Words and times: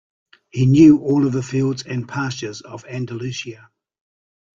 He 0.49 0.65
knew 0.65 0.97
all 0.97 1.29
the 1.29 1.43
fields 1.43 1.83
and 1.83 2.09
pastures 2.09 2.61
of 2.61 2.85
Andalusia. 2.85 3.69